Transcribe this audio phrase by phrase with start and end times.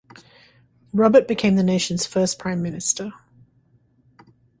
[0.93, 3.11] Robert became the nation's first prime minister.